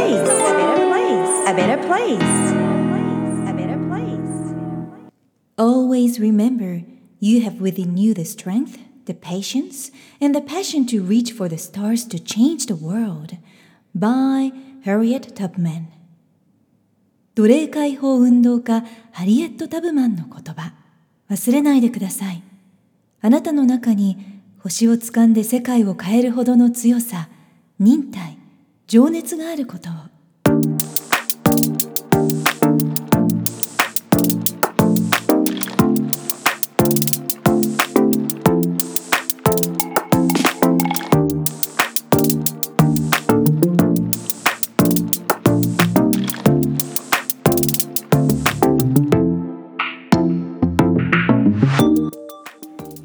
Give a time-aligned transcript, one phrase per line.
[0.00, 0.28] place.
[0.28, 1.46] A better place.
[1.46, 2.32] A better place.
[3.48, 4.54] A better place.
[5.58, 6.82] Always remember,
[7.18, 9.90] you have within you the strength, the patience,
[10.20, 13.36] and the passion to reach for the stars to change the world.
[13.94, 14.52] By
[14.84, 15.88] Harriet Tubman
[17.36, 20.74] 奴隷解放運動家ハリエット・タブマンの言葉
[21.30, 22.42] 忘れないでください
[23.20, 24.18] あなたの中に
[24.58, 27.28] 星を掴んで世界を変えるほどの強さ
[27.78, 28.39] 忍耐
[28.90, 29.92] 情熱があることを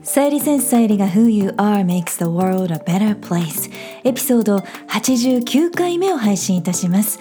[0.01, 3.69] さゆりセンスさゆりが Who You Are Makes the World a Better Place
[4.05, 7.19] エピソード89回目を配信いたします。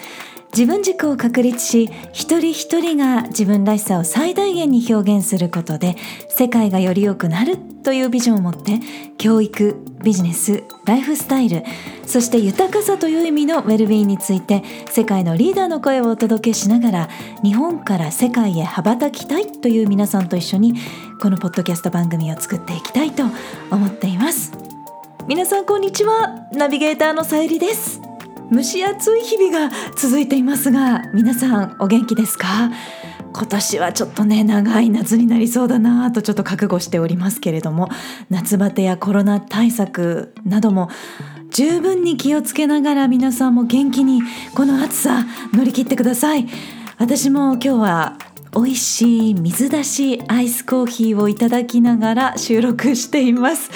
[0.55, 5.97] 自分軸を確立し一人一人が自分らしさを最大限に表現することで
[6.29, 8.79] 世界がより良くなるというビジョンを持って
[9.19, 11.65] 教育ビジネスライフスタイル
[12.07, 17.09] そして豊かさという意味のウェルビーについて世界のリーダーの声をお届けしながら
[17.43, 20.75] 日本から世界へ羽ばたきたいという皆さんと一緒に
[21.21, 23.25] このポッドキャスト番組を作っていきたいと
[23.73, 24.74] 思っています。
[25.27, 26.49] 皆さんこんにちは。
[26.53, 27.99] ナビゲーターのさゆりです。
[28.53, 32.71] 蒸し暑い日々が続いていますが皆さんお元気ですか？
[33.33, 37.89] 今年はちょっとね長い夏になりそうだなとちょっと覚悟しておりますけれども
[38.29, 40.91] 夏バテやコロナ対策なども
[41.49, 44.21] 十分に気をつけながら皆さんも元気に
[44.55, 46.47] この暑さ乗り切ってください。
[46.99, 48.19] 私も今日は
[48.55, 53.71] 美味しい水出しアイスコーヒーをいただきながら収録しています。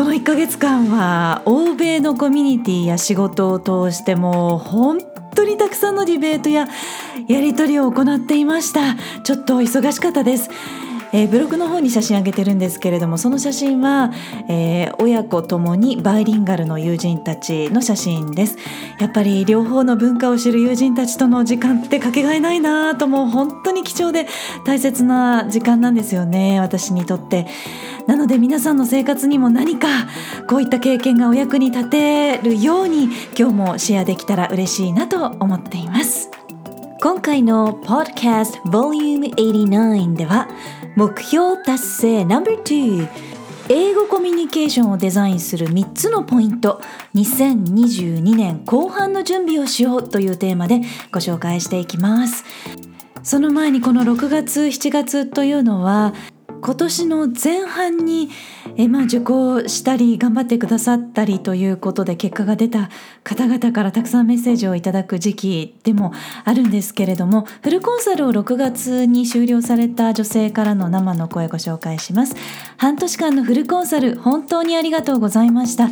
[0.00, 4.98] この1ヶ月間は欧米のコミュニティや仕事を通しても本
[5.34, 6.68] 当にたくさんのディベートや
[7.28, 8.94] やり取りを行っていました。
[9.24, 10.48] ちょっと忙しかったです。
[11.12, 14.12] えー、ブログの方に写真あげてるんですけれどもその写真は、
[14.48, 18.56] えー、親子ともにバイリンガルの友人たちの写真です。
[18.98, 24.26] やっぱり両方の文化を知る友人たちとの時間ってかけがえないなともう本当に貴重で
[24.64, 27.46] 大切な時間なんですよね私にとって。
[28.06, 29.86] なので皆さんの生活にも何か
[30.48, 36.30] こういった経験がお役に立てるように今日もシェアできたら嬉しいなと思っています。
[37.02, 40.48] 今回の Podcast Volume 89では
[40.96, 42.24] 目標達成。
[42.24, 43.08] No.2
[43.68, 46.80] 英語コミュニケーションをデザインする3つのポイント。
[47.14, 50.80] 2022年後半の準備をしようというテーマで
[51.12, 52.44] ご紹介していきます。
[53.22, 56.14] その前にこの6月7月というのは
[56.62, 58.30] 今年の前半に
[58.76, 62.90] えまあ受講したり頑張ってくださったりということで結果が出た
[63.24, 66.12] 方々からたくさんメッセージをいただく時期でも
[66.44, 72.34] あるんですけれどもフルコンサルを6月に終了された女性からの生の声ご紹介します。
[72.76, 75.88] 半年間のフルコンサル本当にありがとうございました。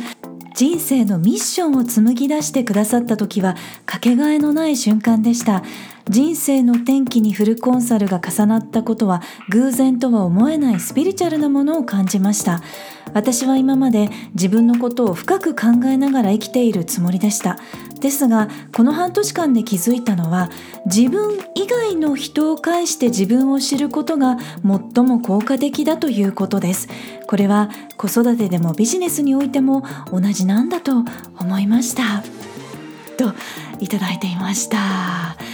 [0.55, 3.55] 人生のミッションを紡ぎ出してくださった時は
[3.85, 5.63] かけがえのない瞬間でした。
[6.09, 12.61] 人生の転機にフルコンサルが重なったことは偶然とは思えないスピリチュアルなものを感じました。
[13.13, 17.59] 私は今まで自分のことを深く考えながら生きているつもりでした。
[17.99, 20.49] ですがこの半年間で気づいたのは
[20.85, 26.87] 自分以外の人を介して自分を知ることが最も効果的だということです。
[27.27, 31.03] これは子育てでもビジネスにおいても同じなんだと
[31.39, 32.23] 思いました。
[33.17, 33.33] と
[33.79, 35.48] いただいていました。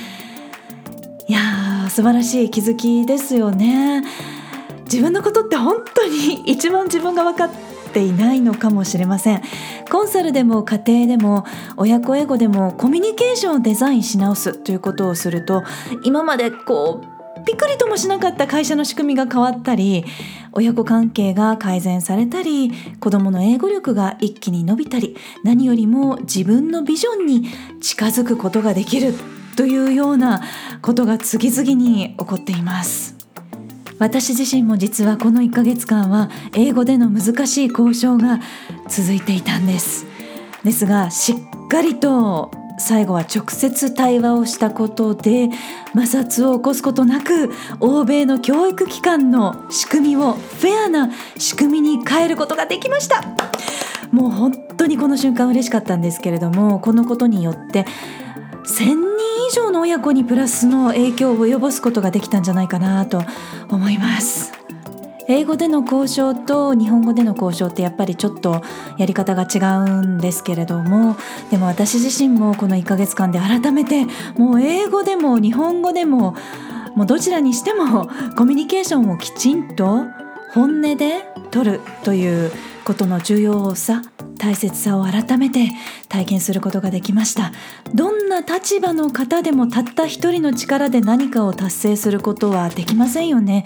[1.28, 4.04] いや素晴らしい気づきですよね。
[4.84, 7.50] 自分のことって本当に一番自分が分かっ
[7.94, 9.42] ていないのかもしれません。
[9.90, 11.46] コンサルでも家庭でも
[11.78, 15.64] 親子英語でもコミュニケーションをデザインし直すということをすると
[16.04, 20.06] 今までこうピクリともしなかった会社の仕組みが変わったり
[20.52, 27.48] 親子関係が改善されたり子どもの英語力が一気に伸びたり何よりも自分のビジョンに
[27.82, 29.14] 近づくことができる。
[29.56, 30.42] というような
[30.82, 33.16] ことが次々に起こっています。
[33.98, 38.40] 私自身も実はこの1ヶ月間は英語での難しい交渉が
[38.90, 40.06] 続いていたんです。
[40.64, 45.50] ですがしっかりと最後は直接対話をしたことで
[45.96, 53.24] 摩擦を起こすことなく欧米の教育機関の仕組みをフェアな仕組みに変えることができました。
[54.12, 57.86] もう本当にこの瞬間嬉しかったんですけれどもこのことによって
[58.66, 58.96] 1000人
[59.48, 63.22] 以上の親子にプラスの影響を及ぼすことができたんじゃないかなと
[63.70, 64.52] 思います。
[65.28, 68.62] 英語での交渉と日本語での交渉ってやっぱりちょっと
[68.98, 69.58] やり方が違
[69.88, 71.18] うんですけれども
[71.50, 74.06] でも私自身もこの1ヶ月間で改めて
[74.38, 76.36] もう英語でも日本語でも
[76.96, 78.08] もうどちらにしても
[78.38, 80.06] コミュニケーションをきちんと
[80.54, 82.52] 本音で取るという
[82.86, 84.04] ことの重要さ
[84.46, 85.72] 大切さを改めて
[86.08, 87.52] 体験することができました。
[87.96, 93.66] どんな立場の方でもたった一人の力で何かを達成することはできませんよね。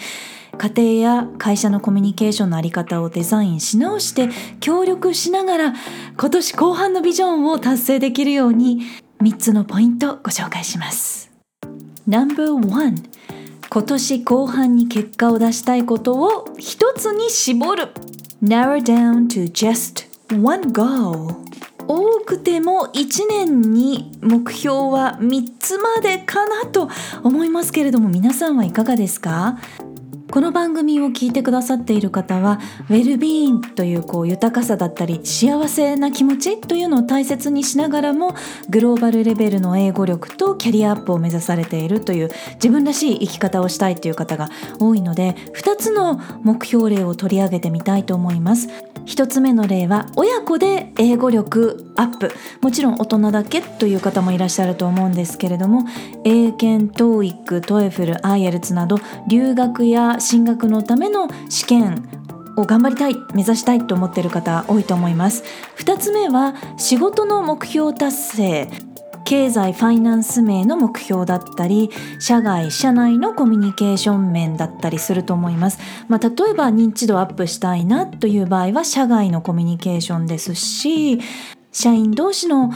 [0.57, 4.29] 家庭や会社のコミュニケーションのあり方をデザインし直して
[4.61, 5.73] 協力しながら
[6.17, 8.83] 今年後半のビジョンを達成できるように
[9.21, 11.29] 3つのポイントご紹介します。
[12.07, 13.03] No.1
[13.69, 17.89] 今年後半に結果を出したいことを一つに絞る。
[18.41, 21.35] Narrow down to just one goal
[21.87, 26.87] 多くても1年に目標は3つまでかなと
[27.23, 29.57] 思いますけれども皆さんはいかがですか？
[30.29, 38.35] この番組を聞いてくださっている方はウェルビーンというこう豊かさだったり幸せな気持ちというのを大切にしながらも
[38.69, 48.69] グローバルレベルの英語力とキャリアアップを目指されているという自分らしい生き方をしたいという方が多いので2つの目標例を取り上げてみたいと思います。
[49.09, 52.31] 1つ目の例は親子で英語力アップ。
[52.61, 55.85] もちろん大人だけという方もいらっしゃると思うんですけれども
[56.23, 62.07] 英検 TOEIC、TOEFL、IELTS など留学や進学のための試験
[62.55, 65.43] を頑張りたい目指したいと思っている方多いと思います。
[65.77, 68.88] 2つ目は仕事の目標達成。
[69.29, 75.77] 経済ファイナンス面の目標だったり社外社内のコミュニケーション面だったりすると思います、
[76.07, 81.19] まあ、例えば認知度アップしたいなという場合は社外のコミュニケーションですし
[81.71, 82.73] 社員同士の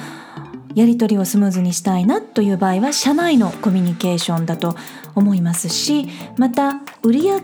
[0.75, 4.75] やり取りをスムーズにしたいなという場合は社内のコミュニケーションだと
[5.15, 6.05] 思いますし
[6.37, 7.41] また売上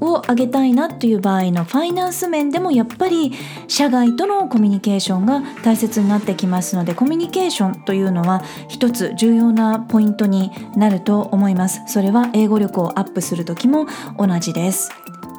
[0.00, 3.32] を上げたいなという場合のファイナンス面でもやっぱり
[3.68, 11.80] 社外とのコミュニケーションが大切になってきますのでコミュニケーションというのは一つ重要なポイントになると思います。
[11.86, 13.86] それは英語力をアップする時も
[14.18, 14.90] 同じです。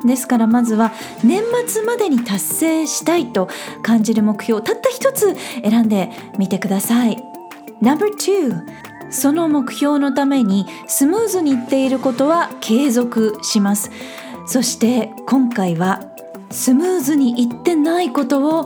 [0.05, 0.91] ですからまずは
[1.23, 3.49] 年末までに達成したいと
[3.81, 7.17] 感じる目標たった一つ選んでみてください。
[7.81, 13.91] No.2 その目標のためにスムーズにいっていることは継続します。
[14.47, 16.01] そして今回は
[16.49, 18.65] スムーズにいってないことを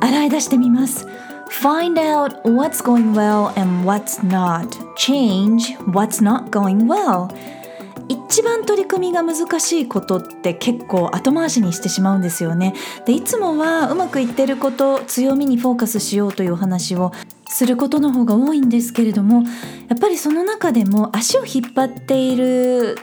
[0.00, 1.06] 洗い出してみます。
[1.60, 4.68] Find out what's going well and what's not.
[4.96, 7.28] Change what's not going well.
[8.08, 12.74] 一番取り組みが難しいことって結構後回しにしてしまうんですよね。
[13.04, 17.10] でいつもはうまくいってること強みにフォーカスしようというお話を
[17.48, 19.42] することの方が多いんですけれども
[19.88, 22.96] やっぱりその中でも足を引っ張っている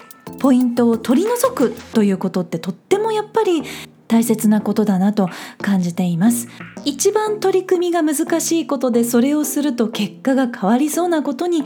[0.43, 3.63] ポイントを取り除くということってとってもやっぱり
[4.09, 5.29] 大切なことだなと
[5.61, 6.49] 感じています。
[6.83, 11.63] 一番取り組みが難しいことでそれをすると結果が変わりそうなことに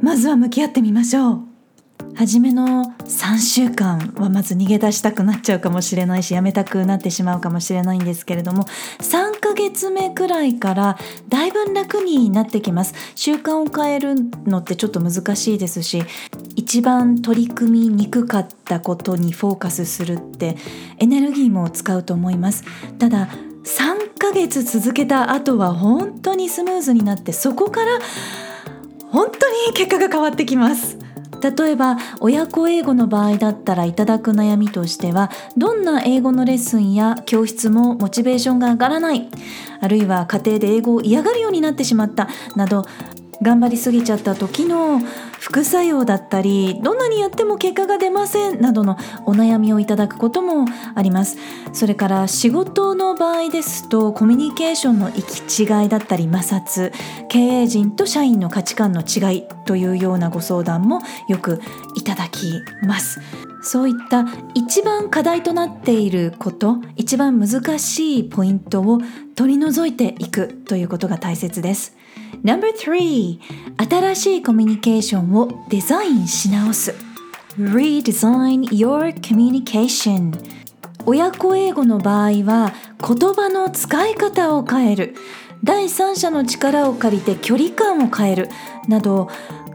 [0.00, 1.40] まずは向き合ってみましょう。
[2.16, 8.64] 初めの3週間はまず逃げ出したくなっちゃうかもしれないしやめたくなってしまうかもしれないんですけれども
[9.00, 10.96] 3ヶ月目くらいから
[11.28, 12.94] だいぶ楽になってきます。
[13.16, 14.14] 習慣を変える
[14.46, 16.02] のってちょっと難しいですし
[16.56, 20.56] 一番取り組みにくかったことにフォーカスするって
[20.98, 22.64] エネルギーも使うと思います。
[22.98, 23.28] ただ
[23.64, 27.98] 3ヶ月続けた後は本当にスムーズになってそこから
[29.10, 30.98] 本当に結果が変わってきます。
[31.40, 39.28] 例えば親子英語の場合だったらいただく悩みとしてはどんな英語のレッスンや教室もモチベーションが上がらない。
[39.80, 42.28] あるいは家庭で英語を嫌がるようになってしまった。
[42.56, 42.86] など
[43.42, 45.00] 頑張りすぎちゃった時の
[45.38, 51.36] 副作用だったりどんなにやっても結果が出ませんなどのお悩みをいただくこともあります。
[51.72, 56.92] それから仕事の場合ですとコミュニケーションの行き違いだったり摩擦
[57.28, 61.60] 経営陣と社員の価値観の違いというようなご相談もよく
[61.96, 63.20] いただきます。
[63.62, 69.00] そういった一番課題となっていること一番難しいポイントを
[69.34, 71.96] 取り除いていくということが大切です。
[72.42, 73.38] No.3
[73.88, 76.94] 新しいコミュニケーションをデザインし直す。
[77.58, 80.32] Redesign your communication.
[81.06, 85.14] 親子英語の場合は言葉の使い方を変える。
[85.62, 88.48] 第三者の力を借りて距離感を変える。
[88.88, 89.28] など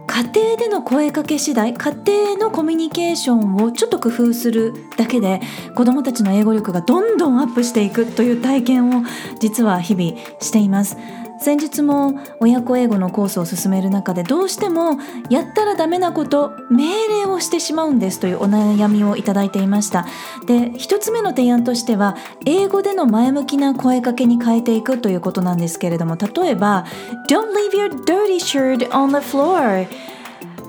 [0.07, 5.39] 家庭での声かけ次第家庭のコミュニケーションをちょっと工夫するだけで
[5.75, 9.03] 子どもたちの英語力がどんどんアップしていくという体験を
[9.39, 10.97] 実は日々しています。
[11.41, 20.05] 先日も親子英語のコースを進める中でどうしてもやったらダメなこと命令をしてしまうんですというお悩みをいただいていました。
[20.45, 26.85] で一つ目の提案としては英語での前向きな声かけに変えていくということなんですけれども例えば
[27.29, 29.87] Don't leave your dirty shirt on the floor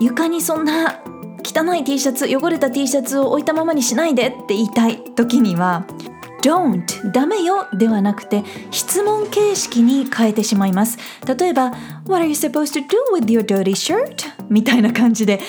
[0.00, 1.00] 床にそんな
[1.44, 5.84] 汚い T シャツ汚れた T シャツを置いたままにしないでって言いたい時には
[6.40, 10.98] don't ダメよではなくて質問形式に変えてしまいます。
[11.26, 11.70] 例えば
[12.06, 14.26] What are you supposed to do with your dirty shirt?
[14.48, 15.40] みたいな感じで。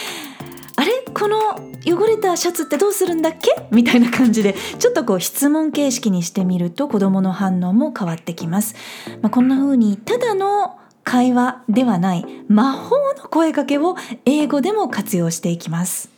[0.77, 0.91] あれ？
[1.13, 1.37] この
[1.85, 3.67] 汚れたシャツってどうするんだっけ？
[3.71, 8.75] みたいな感じでちょっとこう質問形式にしてみると子どもの反応も変わってきます、
[9.21, 13.95] まあ、こんな風にただの会話ではない魔法の声かけを
[14.25, 16.09] 英語でも活用していきます。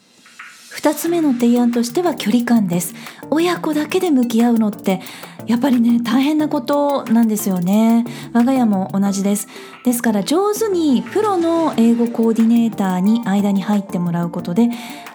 [0.76, 2.94] 2つ目の提案としては距離感です。
[3.30, 5.02] 親子だけで向き合うのって
[5.46, 8.06] やっぱりね大変なことなんですよね。
[8.34, 9.48] 我が家も同じです。
[9.86, 14.70] ですから上手にプロの英語コーディネーターに間に入ってもらうことで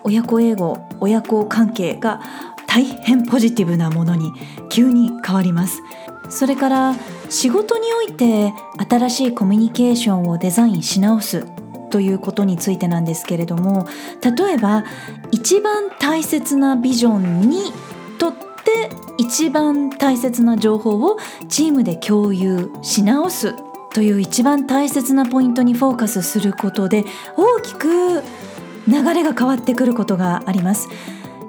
[0.04, 2.20] 親子英語親子関係が
[2.66, 4.32] 大変ポジティブなものに
[4.68, 5.82] 急に変わります。
[6.28, 6.94] それから
[7.30, 8.52] 仕事において
[8.88, 11.46] 新しいコミュニケーションをデザインし直す。
[11.90, 13.86] ということについてなんですけれども
[14.22, 14.84] 例えば
[15.30, 17.72] 一番大切なビジョンに
[18.18, 21.18] とって一番大切な情報を
[21.48, 23.54] チームで共有し直す
[23.92, 27.04] という一番大切なポイントにフォーカスすることで
[27.36, 28.22] 大きく
[28.86, 30.88] 流れが変わってくることがあります。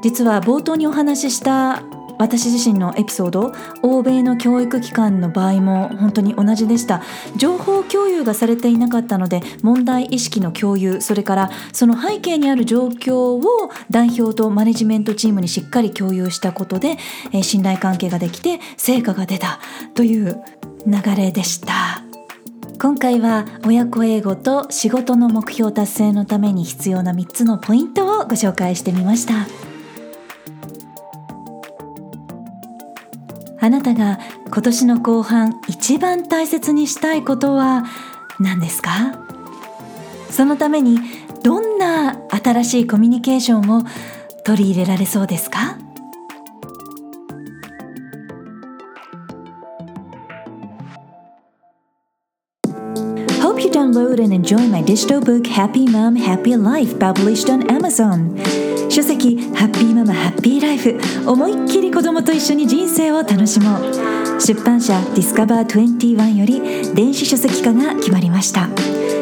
[0.01, 1.83] 実は冒頭にお話しした
[2.19, 7.01] 私自身のエピソード欧米の教育機関の場合も本当に同じでした
[7.37, 13.41] 情報共有がされていなかったので問題意識の共有それからその背景にある状況を
[13.89, 16.97] 代表とマネジメントチームにしっかり共有したことで、
[17.31, 19.59] え信頼関係ができて成果が出た
[19.95, 20.43] という
[20.85, 22.03] 流れでした
[22.81, 29.68] 今回は親子英語と仕事の目標達成のために必要な3つのポイントをご紹介してみました。
[33.69, 37.85] あなたが今年の後半一番大切にしたいことは
[38.39, 39.23] 何ですか
[40.31, 40.97] そのために
[41.43, 43.83] どんな新しいコミュニケーションを
[44.43, 45.77] 取り入れられそうですか
[53.39, 58.35] 「Hope you download and enjoy my digital book Happy Mom Happy Life published on Amazon」
[58.89, 64.41] 書籍ハッピーママハッピーライフ思いっきり子供と一緒に人生を楽しもう。
[64.41, 68.67] 出版社ディスカバー21より電子書籍化が決まりました。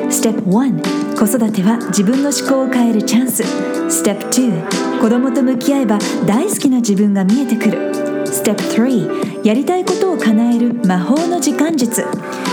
[0.10, 3.44] ステップ1子育ては自分の思考を変えるチャンス。
[3.90, 7.94] ステップ2子供と向き合えば大好きな自分が見えてくる。
[8.26, 12.06] ステップ3やりたいことを叶える魔法の時間術。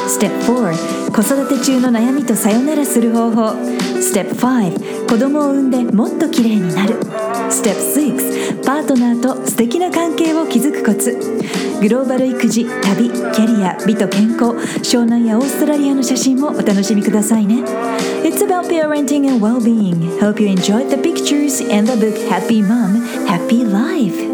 [0.09, 3.51] ステップ4子育て中の悩みとさよならする方法。
[4.01, 6.97] ステップ5子供を産んでもっと綺麗になる。
[7.51, 11.19] ステップ6パートナーと素敵な関係を築くコツ。
[11.81, 14.53] グローバル育児旅キャリア美と健康。
[14.83, 17.63] 湘南やオーストラリアの写真もお楽しみくださいね。
[18.25, 20.19] It's about parenting and well-being.
[20.21, 24.34] Hope you enjoyed the pictures and the book Happy Mom Happy Life.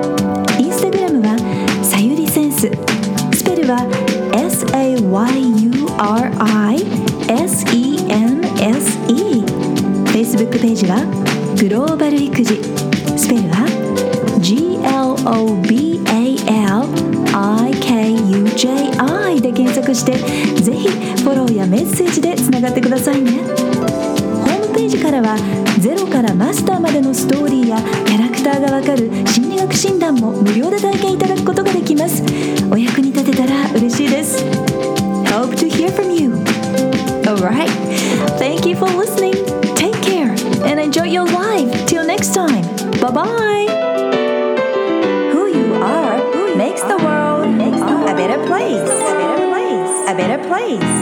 [27.11, 32.23] のストーリーやキャラクターがわかる心理学診断も無料で体験いただくことができます
[32.71, 34.41] お役に立てたら嬉しいです
[35.27, 36.31] Hope to hear from you
[37.27, 37.69] Alright,
[38.39, 39.33] thank you for listening.
[39.75, 40.31] Take care
[40.65, 41.85] and enjoy your life.
[41.85, 42.63] Till next time.
[42.99, 43.67] Bye bye.
[45.31, 46.17] Who you are
[46.55, 47.45] makes the world
[48.09, 48.89] a better place.
[48.89, 50.09] A better place.
[50.09, 51.00] A better place.